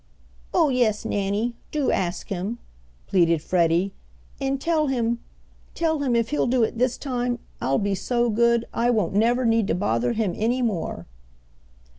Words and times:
"Oh, 0.51 0.69
yes, 0.69 1.05
Nannie, 1.05 1.53
do 1.71 1.91
ask 1.91 2.29
Him," 2.29 2.57
pleaded 3.05 3.39
Freddie, 3.39 3.93
"and 4.39 4.59
tell 4.59 4.87
Him 4.87 5.19
tell 5.75 5.99
Him 5.99 6.15
if 6.15 6.29
He'll 6.29 6.47
do 6.47 6.63
it 6.63 6.79
this 6.79 6.97
time, 6.97 7.37
I'll 7.61 7.77
be 7.77 7.93
so 7.93 8.27
good 8.31 8.65
I 8.73 8.89
won't 8.89 9.13
never 9.13 9.45
need 9.45 9.67
to 9.67 9.75
bother 9.75 10.13
Him 10.13 10.33
any 10.35 10.63
more." 10.63 11.05